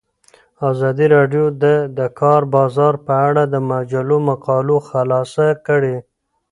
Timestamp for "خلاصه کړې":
4.89-5.95